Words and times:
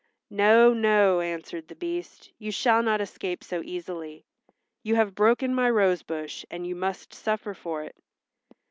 "No, 0.31 0.73
no," 0.73 1.19
answered 1.19 1.67
the 1.67 1.75
Beast. 1.75 2.31
"You 2.39 2.51
shall 2.51 2.81
not 2.81 3.01
escape 3.01 3.43
so 3.43 3.61
easily. 3.63 4.25
You 4.81 4.95
have 4.95 5.13
broken 5.13 5.53
my 5.53 5.69
rose 5.69 6.01
bush 6.01 6.43
and 6.49 6.65
you 6.65 6.75
must 6.75 7.13
suffer 7.13 7.53
for 7.53 7.83
it." 7.83 7.95